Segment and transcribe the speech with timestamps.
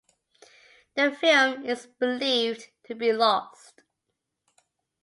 [0.95, 3.83] The film is believed to be lost.